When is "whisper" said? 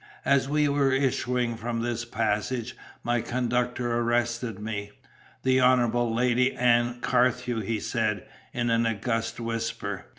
9.39-10.05